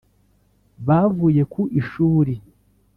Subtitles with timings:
[0.87, 2.33] bavuye ku ishuri(